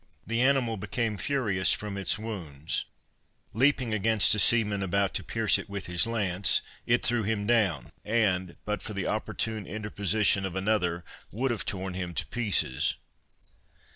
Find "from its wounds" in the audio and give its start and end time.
1.73-2.85